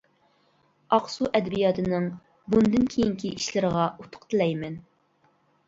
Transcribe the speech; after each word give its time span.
ئاقسۇ 0.95 1.27
ئەدەبىياتىنىڭ 1.39 2.09
بۇندىن 2.55 2.89
كېيىنكى 2.95 3.33
ئىشلىرىغا 3.37 3.87
ئۇتۇق 4.01 4.29
تىلەيمەن. 4.35 4.85